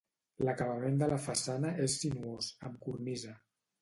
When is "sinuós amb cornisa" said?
2.05-3.37